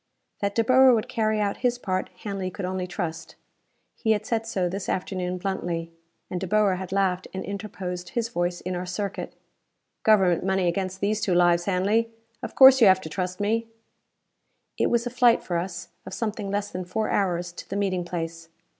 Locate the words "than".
16.71-16.83